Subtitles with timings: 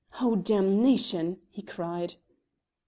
[0.19, 2.15] "Oh, damnation!" he cried.